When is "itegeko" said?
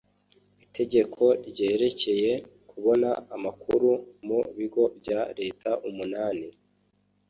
0.65-1.23